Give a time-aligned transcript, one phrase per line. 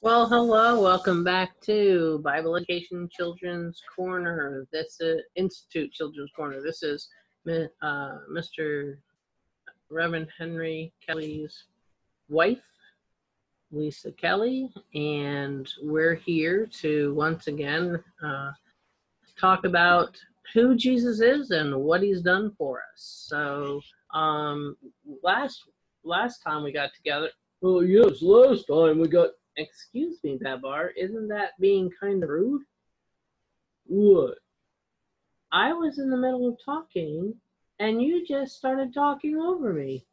[0.00, 4.64] Well, hello, welcome back to Bible Education Children's Corner.
[4.72, 6.62] This is Institute Children's Corner.
[6.62, 7.08] This is
[7.48, 8.98] uh, Mr.
[9.90, 11.64] Reverend Henry Kelly's
[12.28, 12.62] wife,
[13.72, 18.52] Lisa Kelly, and we're here to once again uh,
[19.36, 20.16] talk about
[20.54, 23.24] who Jesus is and what he's done for us.
[23.26, 23.80] So,
[24.14, 24.76] um,
[25.24, 25.64] last
[26.04, 31.28] last time we got together, Oh yes, last time we got Excuse me, Babar, isn't
[31.28, 32.62] that being kind of rude?
[33.86, 34.38] what?
[35.50, 37.34] I was in the middle of talking,
[37.80, 40.06] and you just started talking over me.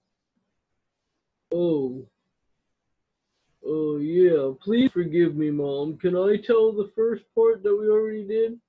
[1.53, 2.07] Oh.
[3.63, 5.97] Oh yeah, please forgive me, Mom.
[5.97, 8.59] Can I tell the first part that we already did?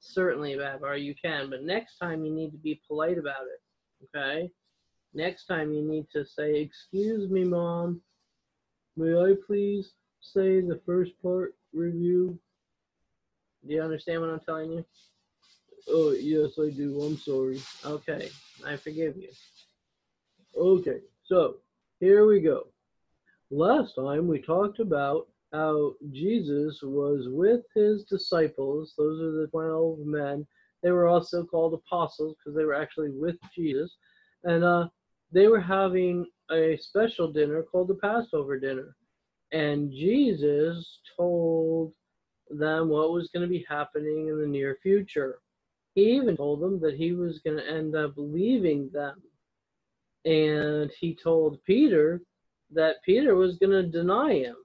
[0.00, 4.50] Certainly, Babar, you can, but next time you need to be polite about it, okay?
[5.14, 8.00] Next time you need to say, Excuse me, Mom.
[8.96, 12.38] May I please say the first part review?
[13.66, 14.84] Do you understand what I'm telling you?
[15.88, 17.00] Oh, yes, I do.
[17.00, 17.60] I'm sorry.
[17.84, 18.28] Okay,
[18.66, 19.30] I forgive you.
[20.56, 21.56] Okay, so
[22.00, 22.66] here we go.
[23.50, 28.94] Last time we talked about how Jesus was with his disciples.
[28.96, 30.46] Those are the 12 men.
[30.82, 33.96] They were also called apostles because they were actually with Jesus.
[34.44, 34.88] And uh,
[35.32, 38.94] they were having a special dinner called the Passover dinner.
[39.52, 41.92] And Jesus told
[42.50, 45.38] them what was going to be happening in the near future.
[45.94, 49.22] He even told them that he was going to end up leaving them.
[50.24, 52.22] And he told Peter
[52.72, 54.56] that Peter was going to deny him.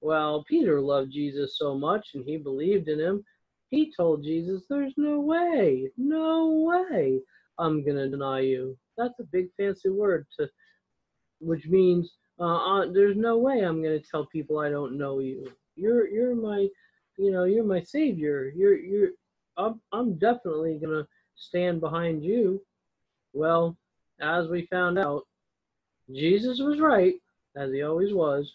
[0.00, 3.24] Well, Peter loved Jesus so much and he believed in him.
[3.70, 7.20] He told Jesus, There's no way, no way
[7.58, 8.76] I'm going to deny you.
[8.96, 10.48] That's a big fancy word to
[11.44, 15.20] which means uh, uh, there's no way I'm going to tell people I don't know
[15.20, 15.52] you.
[15.76, 16.68] You're you're my,
[17.16, 18.52] you know, you're my savior.
[18.54, 19.08] You're you're
[19.56, 21.06] I'm I'm definitely going to
[21.36, 22.60] stand behind you.
[23.32, 23.76] Well,
[24.20, 25.26] as we found out,
[26.12, 27.14] Jesus was right,
[27.56, 28.52] as he always was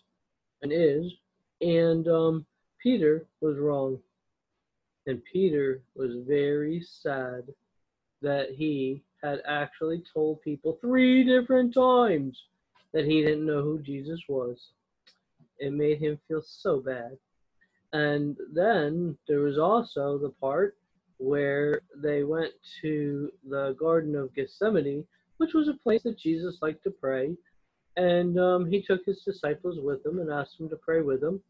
[0.61, 1.11] and is,
[1.61, 2.45] and um,
[2.81, 3.97] Peter was wrong.
[5.07, 7.43] And Peter was very sad
[8.21, 12.41] that he had actually told people three different times
[12.93, 14.71] that he didn't know who Jesus was.
[15.59, 17.17] It made him feel so bad.
[17.93, 20.77] And then there was also the part
[21.17, 25.05] where they went to the Garden of Gethsemane,
[25.37, 27.35] which was a place that Jesus liked to pray.
[27.97, 31.41] And um, he took his disciples with him and asked them to pray with him.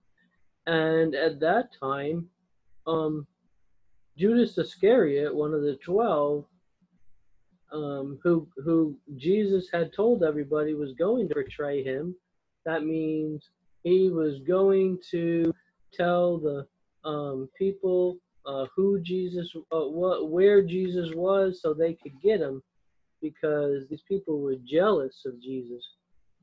[0.66, 2.30] And at that time,
[2.88, 3.28] um,
[4.18, 6.46] Judas Iscariot, one of the twelve,
[7.72, 12.16] um, who who Jesus had told everybody was going to betray him.
[12.66, 13.50] That means
[13.84, 15.54] he was going to
[15.94, 16.68] tell the
[17.08, 22.62] um, people uh, who Jesus, uh, what, where Jesus was, so they could get him,
[23.22, 25.84] because these people were jealous of Jesus,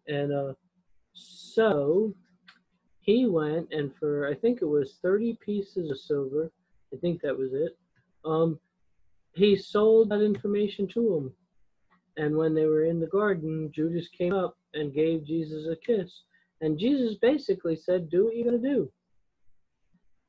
[0.07, 0.53] and uh,
[1.13, 2.15] so
[3.01, 6.51] he went and for I think it was thirty pieces of silver,
[6.93, 7.77] I think that was it.
[8.25, 8.59] Um,
[9.37, 11.33] he sold that information to him.
[12.17, 16.23] And when they were in the garden, Judas came up and gave Jesus a kiss.
[16.63, 18.91] And Jesus basically said, Do what you're going to do.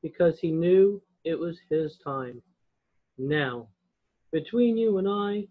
[0.03, 2.41] Because he knew it was his time.
[3.17, 3.67] Now,
[4.33, 5.47] between you and I,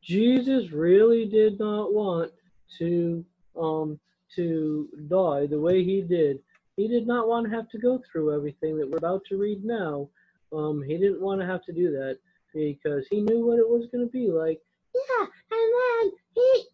[0.00, 2.30] Jesus really did not want
[2.78, 3.24] to
[3.60, 3.98] um
[4.36, 6.38] to die the way he did.
[6.76, 9.64] He did not want to have to go through everything that we're about to read
[9.64, 10.08] now.
[10.52, 12.18] Um, he didn't want to have to do that
[12.54, 14.60] because he knew what it was going to be like.
[14.94, 16.64] Yeah, and then he.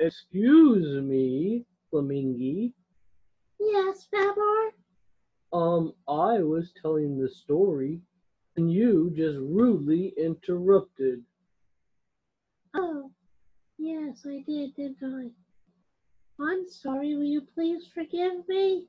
[0.00, 2.72] Excuse me, Flamingi.
[3.58, 4.72] Yes, Babar?
[5.52, 8.00] Um, I was telling the story,
[8.56, 11.22] and you just rudely interrupted.
[12.74, 13.10] Oh,
[13.78, 16.42] yes, I did, didn't I?
[16.42, 18.86] I'm sorry, will you please forgive me?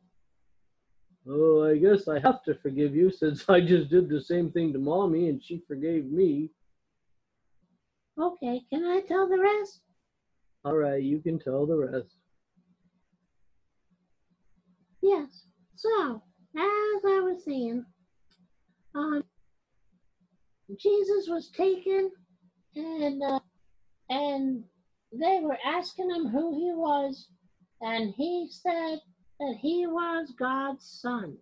[1.27, 4.73] Oh, I guess I have to forgive you since I just did the same thing
[4.73, 6.49] to Mommy and she forgave me.
[8.19, 9.81] Okay, can I tell the rest?
[10.65, 12.15] All right, you can tell the rest.
[15.01, 15.45] Yes.
[15.75, 16.21] So,
[16.57, 17.85] as I was saying,
[18.95, 19.23] um,
[20.77, 22.11] Jesus was taken,
[22.75, 23.39] and uh,
[24.09, 24.63] and
[25.13, 27.29] they were asking him who he was,
[27.81, 28.99] and he said
[29.39, 31.37] that he was God's son.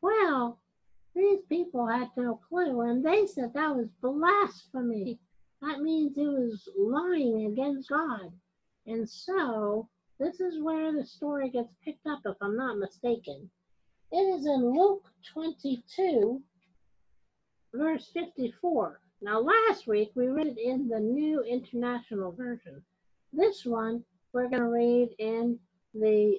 [0.00, 0.58] Well,
[1.14, 5.18] these people had no clue, and they said that was blasphemy.
[5.62, 8.32] That means he was lying against God.
[8.86, 13.50] And so this is where the story gets picked up, if I'm not mistaken.
[14.10, 16.40] It is in Luke 22,
[17.74, 19.00] verse 54.
[19.20, 22.82] Now, last week we read it in the New International Version.
[23.32, 25.58] This one we're going to read in
[25.94, 26.38] the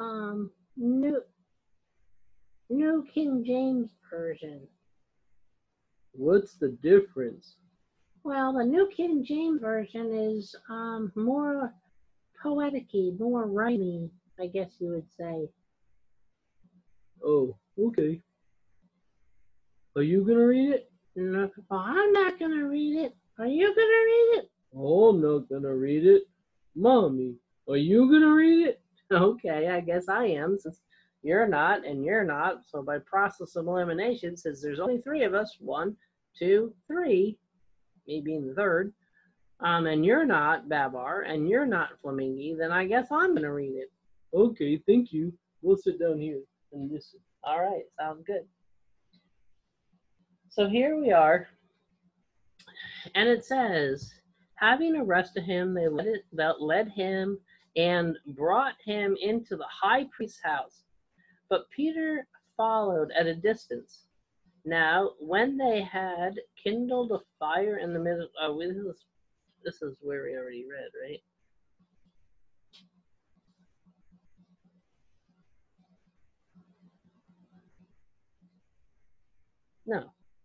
[0.00, 1.20] um, New
[2.70, 4.60] New King James Version.
[6.12, 7.56] What's the difference?
[8.24, 11.72] Well, the New King James Version is um, more
[12.42, 14.10] poetic-y, more rhymey,
[14.40, 15.48] I guess you would say.
[17.24, 18.20] Oh, okay.
[19.96, 20.90] Are you gonna read it?
[21.16, 23.14] No, I'm not going to read it.
[23.38, 24.50] Are you going to read it?
[24.76, 26.22] Oh, I'm not gonna read it.
[26.76, 27.34] Mommy,
[27.68, 28.80] are you gonna read it?
[29.12, 30.80] Okay, I guess I am since
[31.22, 32.64] you're not and you're not.
[32.64, 35.96] So by process of elimination, since there's only three of us, one,
[36.38, 37.36] two, three,
[38.06, 38.92] me being the third,
[39.60, 43.74] um, and you're not Babar and you're not Flamingi, then I guess I'm gonna read
[43.74, 43.90] it.
[44.32, 45.32] Okay, thank you.
[45.60, 46.40] We'll sit down here
[46.72, 47.18] and listen.
[47.42, 48.46] All right, sounds good.
[50.50, 51.48] So here we are,
[53.14, 54.12] and it says,
[54.54, 56.24] having arrested him, they led, it,
[56.60, 57.38] led him
[57.76, 60.84] and brought him into the high priest's house.
[61.48, 62.26] But Peter
[62.56, 64.06] followed at a distance.
[64.64, 69.04] Now, when they had kindled a fire in the middle, oh, this is
[69.64, 71.20] this is where we already read, right?
[79.86, 80.04] No,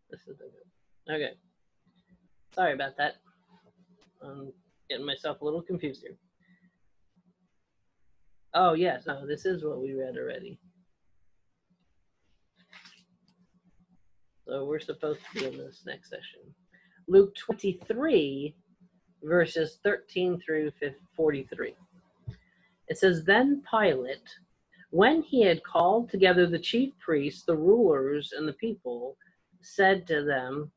[0.10, 0.38] this is.
[1.10, 1.34] Okay.
[2.54, 3.18] Sorry about that.
[4.22, 4.52] I'm
[4.90, 6.18] getting myself a little confused here.
[8.58, 9.06] Oh, yes.
[9.06, 10.58] No, this is what we read already.
[14.48, 16.40] So we're supposed to be in this next session.
[17.10, 18.56] Luke 23,
[19.24, 20.72] verses 13 through
[21.18, 21.76] 43.
[22.88, 24.30] It says, Then Pilate,
[24.92, 29.18] when he had called together the chief priests, the rulers, and the people,
[29.62, 30.72] said to them,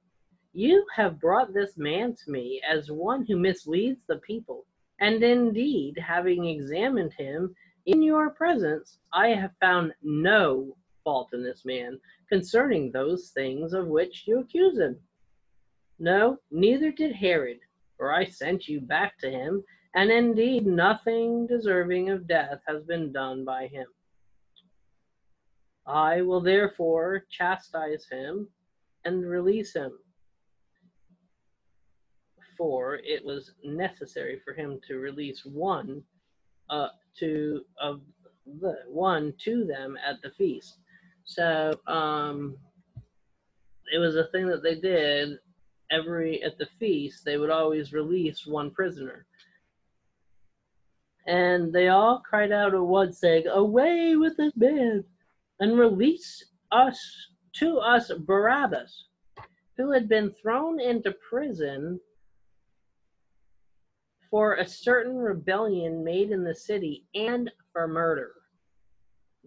[0.52, 4.64] You have brought this man to me as one who misleads the people.
[5.00, 7.54] And indeed, having examined him
[7.88, 11.98] in your presence, I have found no fault in this man
[12.28, 14.98] concerning those things of which you accuse him.
[15.98, 17.60] No, neither did Herod,
[17.96, 19.64] for I sent you back to him,
[19.94, 23.86] and indeed nothing deserving of death has been done by him.
[25.86, 28.48] I will therefore chastise him
[29.06, 29.92] and release him.
[32.58, 36.02] For it was necessary for him to release one
[36.70, 36.88] uh,
[37.18, 38.00] to of
[38.60, 40.78] the one to them at the feast.
[41.24, 42.56] So um,
[43.92, 45.38] it was a thing that they did
[45.90, 47.24] every at the feast.
[47.24, 49.26] They would always release one prisoner,
[51.26, 55.04] and they all cried out at once, saying, "Away with this man,
[55.60, 56.98] and release us
[57.54, 59.04] to us Barabbas,
[59.76, 62.00] who had been thrown into prison
[64.30, 68.32] for a certain rebellion made in the city and for murder.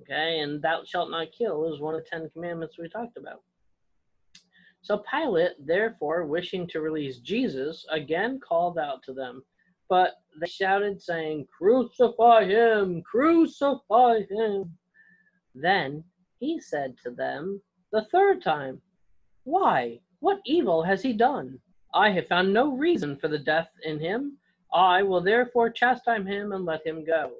[0.02, 3.42] Okay, and thou shalt not kill is one of the Ten Commandments we talked about.
[4.82, 9.44] So Pilate, therefore, wishing to release Jesus, again called out to them.
[9.90, 13.04] But they shouted, saying, Crucify him!
[13.04, 14.78] Crucify him!
[15.54, 16.04] Then
[16.40, 18.82] he said to them the third time,
[19.44, 20.00] Why?
[20.20, 21.60] What evil has he done?
[21.94, 24.38] I have found no reason for the death in him.
[24.74, 27.32] I will therefore chastise him and let him go.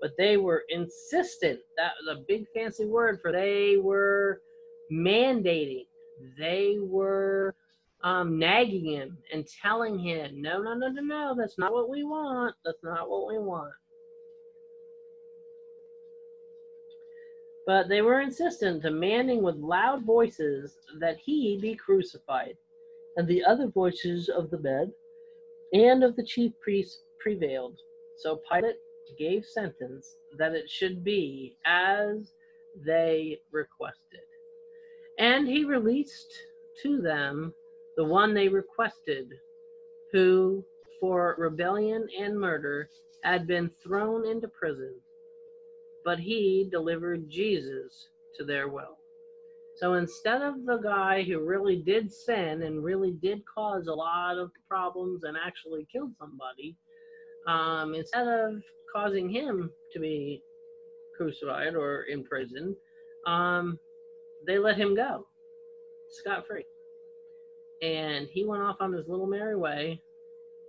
[0.00, 1.60] But they were insistent.
[1.76, 4.40] That was a big fancy word for they were
[4.92, 5.86] mandating.
[6.38, 7.54] They were
[8.02, 12.04] um, nagging him and telling him, no, no, no, no, no, that's not what we
[12.04, 12.54] want.
[12.64, 13.72] That's not what we want.
[17.66, 22.56] But they were insistent, demanding with loud voices that he be crucified.
[23.16, 24.92] And the other voices of the men
[25.72, 27.78] and of the chief priests prevailed.
[28.18, 28.76] So Pilate
[29.18, 32.32] gave sentence that it should be as
[32.84, 34.20] they requested.
[35.18, 36.32] And he released
[36.82, 37.54] to them
[37.96, 39.32] the one they requested,
[40.12, 40.64] who
[41.00, 42.88] for rebellion and murder
[43.22, 44.94] had been thrown into prison.
[46.04, 48.98] But he delivered Jesus to their will.
[49.76, 54.38] So instead of the guy who really did sin and really did cause a lot
[54.38, 56.76] of problems and actually killed somebody,
[57.48, 58.62] um, instead of
[58.94, 60.40] causing him to be
[61.16, 62.76] crucified or in prison,
[63.26, 63.78] um,
[64.46, 65.26] they let him go
[66.10, 66.64] scot free.
[67.82, 70.00] And he went off on his little merry way.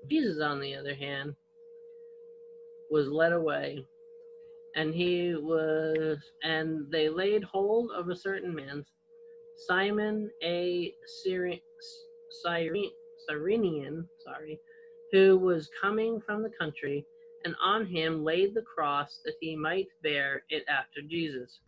[0.09, 1.35] Jesus, on the other hand,
[2.89, 3.85] was led away,
[4.75, 8.86] and he was, and they laid hold of a certain man,
[9.67, 10.94] Simon a
[12.44, 14.60] Cyrenian, sorry,
[15.12, 17.05] who was coming from the country,
[17.46, 21.62] and on him laid the cross that he might bear it after Jesus.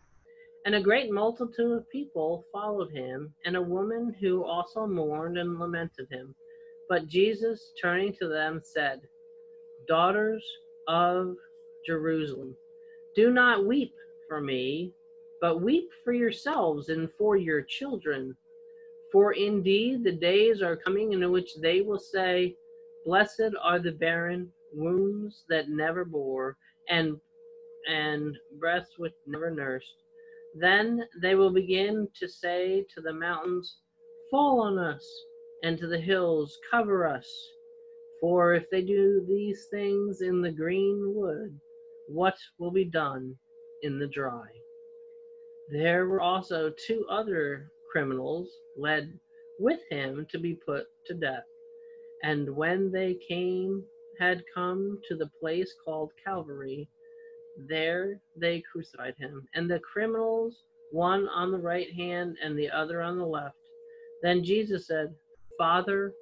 [0.65, 5.57] And a great multitude of people followed him, and a woman who also mourned and
[5.57, 6.35] lamented him.
[6.89, 9.01] But Jesus, turning to them, said,
[9.87, 10.43] Daughters
[10.89, 11.35] of
[11.85, 12.55] Jerusalem,
[13.17, 13.95] do not weep
[14.29, 14.93] for me,
[15.41, 18.37] but weep for yourselves and for your children.
[19.11, 22.55] For indeed the days are coming in which they will say,
[23.07, 26.57] Blessed are the barren, wombs that never bore,
[26.89, 27.19] and
[27.89, 29.95] and breasts which never nursed.
[30.53, 33.77] Then they will begin to say to the mountains,
[34.29, 35.03] Fall on us,
[35.63, 37.27] and to the hills, Cover us.
[38.21, 41.59] For if they do these things in the green wood,
[42.07, 43.35] what will be done
[43.83, 44.47] in the dry?
[45.71, 49.13] There were also two other criminals led
[49.59, 51.43] with him to be put to death.
[52.23, 53.83] And when they came,
[54.19, 56.89] had come to the place called Calvary,
[57.67, 63.01] there they crucified him, and the criminals, one on the right hand and the other
[63.01, 63.55] on the left.
[64.23, 65.13] Then Jesus said,
[65.57, 66.13] Father,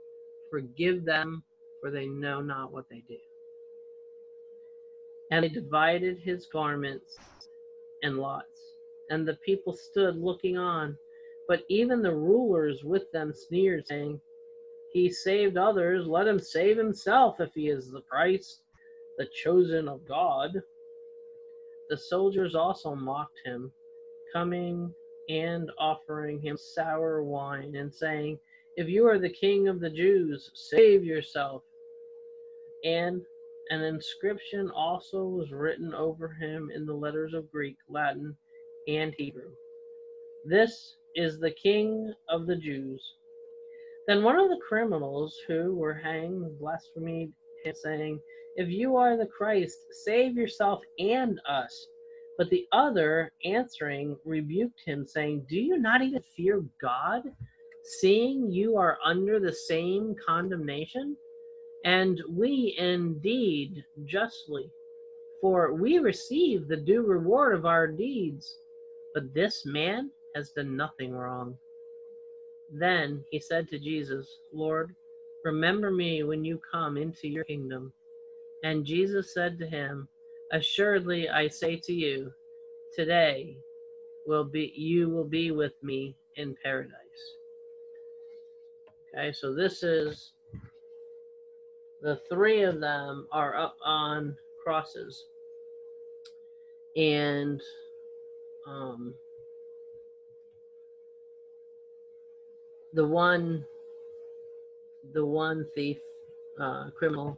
[0.52, 1.44] forgive them,
[1.82, 3.18] for they know not what they do.
[5.32, 7.18] And they divided his garments
[8.04, 8.62] and lots,
[9.10, 10.98] and the people stood looking on.
[11.48, 14.20] But even the rulers with them sneered, saying,
[14.94, 18.62] He saved others, let him save himself if he is the Christ,
[19.18, 20.62] the chosen of God.
[21.90, 23.72] The soldiers also mocked him,
[24.34, 24.94] coming
[25.30, 28.40] and offering him sour wine, and saying,
[28.76, 31.64] If you are the king of the Jews, save yourself.
[32.84, 33.24] And
[33.70, 38.36] an inscription also was written over him in the letters of Greek, Latin,
[38.88, 39.52] and Hebrew.
[40.46, 43.02] This is the king of the Jews.
[44.08, 48.20] Then one of the criminals who were hanged blasphemed him, saying,
[48.56, 51.88] If you are the Christ, save yourself and us.
[52.38, 57.24] But the other, answering, rebuked him, saying, Do you not even fear God,
[58.00, 61.16] seeing you are under the same condemnation?
[61.86, 64.72] And we indeed justly,
[65.40, 68.58] for we receive the due reward of our deeds.
[69.14, 71.56] But this man has done nothing wrong.
[72.74, 74.96] Then he said to Jesus, Lord,
[75.46, 77.94] remember me when you come into your kingdom.
[78.64, 80.08] And Jesus said to him,
[80.52, 82.34] Assuredly I say to you,
[82.96, 83.58] today
[84.26, 86.94] will be you will be with me in paradise.
[89.14, 90.32] Okay, so this is
[92.02, 95.26] the three of them are up on crosses.
[96.96, 97.62] And
[98.68, 99.14] um
[102.94, 103.66] the one
[105.14, 105.98] the one thief
[106.60, 107.38] uh, criminal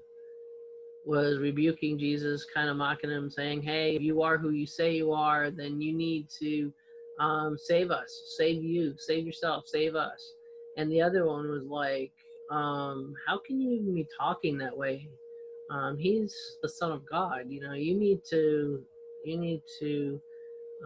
[1.05, 4.95] was rebuking Jesus, kind of mocking him, saying, "Hey, if you are who you say
[4.95, 6.71] you are, then you need to
[7.19, 10.33] um, save us, save you, save yourself, save us."
[10.77, 12.11] And the other one was like,
[12.49, 15.07] um, "How can you even be talking that way?
[15.69, 17.45] Um, he's the Son of God.
[17.49, 18.83] You know, you need to,
[19.25, 20.21] you need to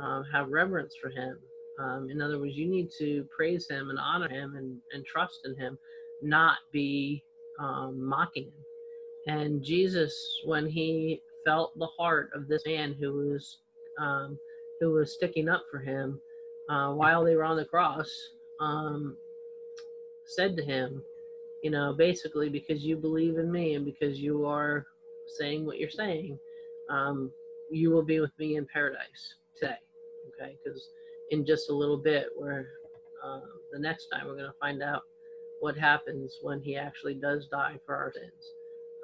[0.02, 1.38] um, have reverence for him.
[1.80, 5.42] Um, in other words, you need to praise him and honor him and, and trust
[5.46, 5.78] in him,
[6.22, 7.24] not be
[7.60, 8.66] um, mocking him."
[9.28, 10.14] And Jesus,
[10.46, 13.58] when he felt the heart of this man who was
[14.00, 14.40] um,
[14.80, 16.20] who was sticking up for him
[16.70, 18.10] uh, while they were on the cross,
[18.60, 19.16] um,
[20.26, 21.04] said to him,
[21.64, 24.86] you know, basically because you believe in me and because you are
[25.40, 26.38] saying what you're saying,
[26.90, 27.32] um,
[27.72, 29.76] you will be with me in paradise today.
[30.28, 30.82] Okay, because
[31.32, 32.68] in just a little bit, where
[33.24, 33.40] uh,
[33.72, 35.04] the next time we're going to find out
[35.60, 38.52] what happens when he actually does die for our sins.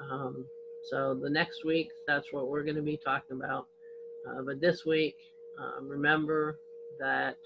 [0.10, 0.46] Um,
[0.90, 3.68] so the next week, that's what we're going to be talking about.
[4.28, 5.16] Uh, but this week,
[5.60, 6.60] um, remember
[7.00, 7.38] that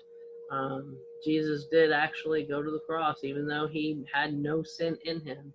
[0.51, 5.21] um, Jesus did actually go to the cross, even though he had no sin in
[5.21, 5.53] him.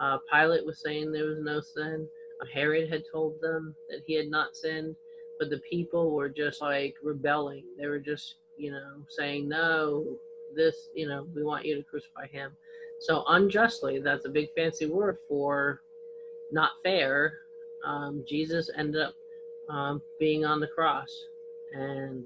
[0.00, 2.06] Uh, Pilate was saying there was no sin.
[2.42, 4.96] Uh, Herod had told them that he had not sinned,
[5.38, 7.64] but the people were just like rebelling.
[7.78, 10.04] They were just, you know, saying, no,
[10.54, 12.52] this, you know, we want you to crucify him.
[13.00, 15.80] So unjustly, that's a big fancy word for
[16.52, 17.40] not fair,
[17.84, 19.14] um, Jesus ended up
[19.68, 21.08] um, being on the cross.
[21.72, 22.24] And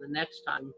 [0.00, 0.74] the next time,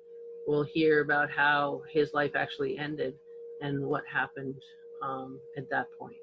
[0.47, 3.15] we'll hear about how his life actually ended
[3.61, 4.55] and what happened
[5.03, 6.17] um, at that point.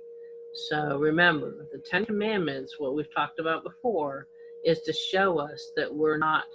[0.70, 4.28] So remember, the Ten Commandments, what we've talked about before,
[4.64, 6.46] is to show us that we're not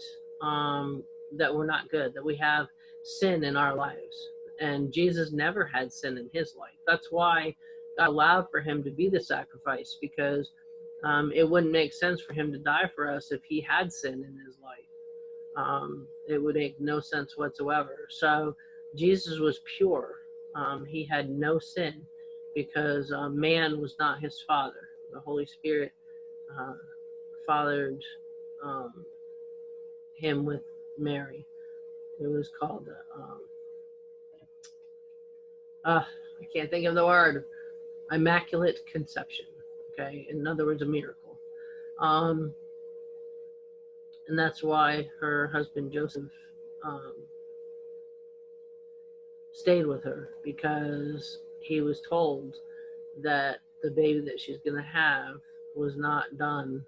[0.41, 1.03] um,
[1.37, 2.69] that we're not good, that we have
[3.03, 4.17] sin in our lives.
[4.61, 6.79] And Jesus never had sin in his life.
[6.87, 7.55] That's why
[7.99, 10.51] God allowed for him to be the sacrifice, because
[11.05, 14.15] um, it wouldn't make sense for him to die for us if he had sin
[14.15, 14.88] in his life.
[15.57, 18.07] Um, it would make no sense whatsoever.
[18.11, 18.55] So
[18.95, 20.21] Jesus was pure.
[20.55, 22.03] Um, he had no sin
[22.55, 24.89] because uh, man was not his father.
[25.13, 25.93] The Holy Spirit
[26.59, 26.75] uh,
[27.47, 28.03] fathered
[28.65, 29.05] um,
[30.17, 30.63] him with
[30.99, 31.47] Mary.
[32.21, 33.41] It was called, uh, um,
[35.85, 36.05] uh,
[36.41, 37.45] I can't think of the word,
[38.11, 39.47] immaculate conception.
[39.93, 41.39] Okay, in other words, a miracle.
[42.01, 42.53] Um,
[44.29, 46.31] and that's why her husband Joseph
[46.85, 47.15] um,
[49.53, 52.57] stayed with her because he was told
[53.23, 55.37] that the baby that she's going to have
[55.75, 56.85] was not done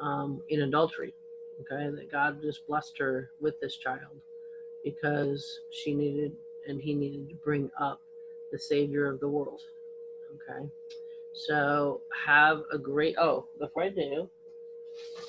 [0.00, 1.14] um, in adultery.
[1.60, 4.20] Okay, that God just blessed her with this child
[4.82, 6.32] because she needed
[6.66, 8.00] and he needed to bring up
[8.50, 9.60] the Savior of the world.
[10.34, 10.66] Okay,
[11.34, 13.16] so have a great.
[13.18, 14.28] Oh, before I do,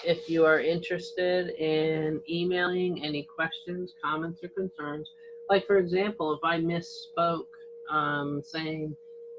[0.04, 5.10] if you are interested in emailing any questions, comments, or concerns,
[5.50, 7.48] like for example, if I misspoke
[7.90, 8.96] um, saying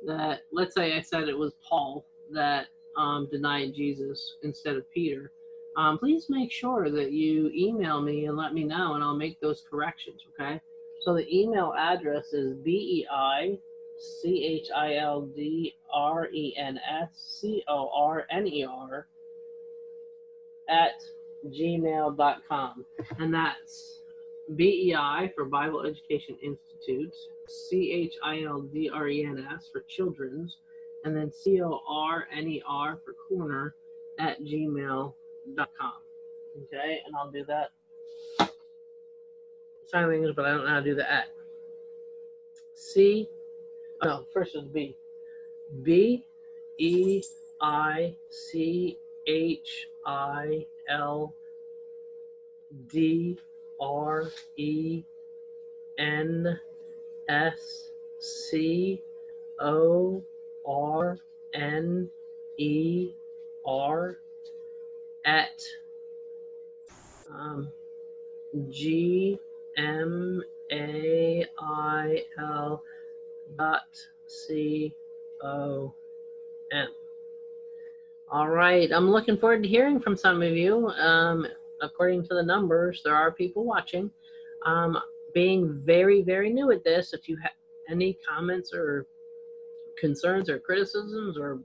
[0.07, 5.33] that, let's say I said it was Paul that um, denied Jesus instead of Peter,
[5.77, 9.41] um, please make sure that you email me and let me know, and I'll make
[9.41, 10.21] those corrections.
[10.35, 10.61] Okay.
[11.01, 13.59] So the email address is b e i
[13.99, 19.07] c h i l d r e n s c o r n e r
[20.69, 21.03] at
[21.49, 22.85] gmail.com.
[23.19, 24.03] And that's
[24.57, 27.15] BEI for Bible Education Institute,
[27.49, 30.59] C H I L D R E N S for children's,
[31.05, 33.75] and then C O R N E R for corner
[34.19, 35.15] at gmail.com.
[36.65, 37.71] Okay, and I'll do that.
[39.87, 41.29] Sign language, but I don't know how to do the at.
[42.75, 43.29] C,
[44.03, 44.97] no, first is B.
[45.83, 46.27] B
[46.79, 47.23] E
[47.61, 51.35] I C H I L
[52.89, 53.39] D
[53.81, 55.03] R E
[55.99, 56.59] N
[57.29, 59.03] S C
[59.61, 60.23] O
[60.67, 61.19] R
[61.55, 62.11] N
[62.59, 63.11] E
[63.65, 64.19] R
[65.25, 65.65] at
[67.31, 67.69] um,
[68.71, 69.39] G
[69.77, 72.83] M A I L
[73.57, 74.95] dot C
[75.43, 75.95] O
[76.73, 76.89] M.
[78.33, 78.91] All right.
[78.91, 80.89] I'm looking forward to hearing from some of you.
[80.89, 81.47] Um,
[81.83, 84.11] according to the numbers, there are people watching.
[84.65, 84.99] Um,
[85.35, 87.53] being very, very new at this, if you have
[87.91, 89.07] any comments or
[89.99, 91.61] concerns or criticisms or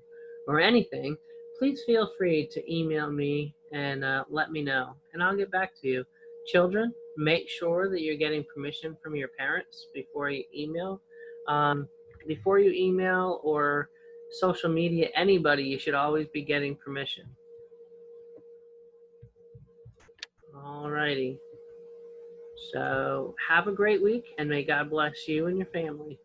[0.45, 1.15] or anything,
[1.57, 5.71] please feel free to email me and uh, let me know, and I'll get back
[5.81, 6.03] to you.
[6.47, 11.01] Children, make sure that you're getting permission from your parents before you email.
[11.47, 11.87] Um,
[12.27, 13.89] before you email or
[14.31, 17.25] social media, anybody, you should always be getting permission.
[20.55, 21.37] Alrighty.
[22.73, 26.19] So have a great week and may God bless you and your family.